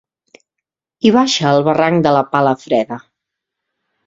Hi 1.05 1.11
baixa 1.15 1.51
el 1.57 1.61
barranc 1.67 2.01
de 2.09 2.15
la 2.17 2.25
Pala 2.37 2.55
Freda. 2.65 2.99